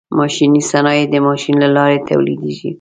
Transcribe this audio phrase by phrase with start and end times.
[0.19, 2.69] ماشیني صنایع د ماشین له لارې تولیدیږي.